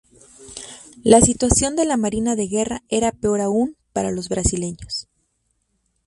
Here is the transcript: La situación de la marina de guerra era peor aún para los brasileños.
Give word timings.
La 1.03 1.21
situación 1.21 1.75
de 1.75 1.85
la 1.85 1.95
marina 1.95 2.35
de 2.35 2.47
guerra 2.47 2.81
era 2.89 3.11
peor 3.11 3.39
aún 3.39 3.77
para 3.93 4.09
los 4.09 4.29
brasileños. 4.29 5.07